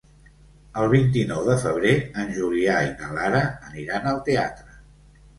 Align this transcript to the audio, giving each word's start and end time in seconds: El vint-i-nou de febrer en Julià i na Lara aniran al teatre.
El 0.83 0.87
vint-i-nou 0.93 1.41
de 1.49 1.57
febrer 1.63 1.91
en 2.23 2.31
Julià 2.37 2.77
i 2.85 2.89
na 3.01 3.09
Lara 3.17 3.43
aniran 3.69 4.09
al 4.13 4.23
teatre. 4.31 4.79